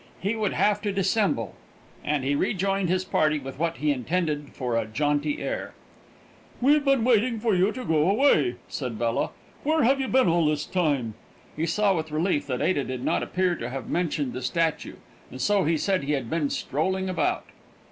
[0.19, 1.53] He would have to dissemble,
[2.03, 5.75] and he rejoined his party with what he intended for a jaunty air.
[6.59, 9.29] "We've been waiting for you to go away," said Bella.
[9.61, 11.13] "Where have you been all this time?"
[11.55, 14.95] He saw with relief that Ada did not appear to have mentioned the statue,
[15.29, 17.45] and so he said he had been "strolling about."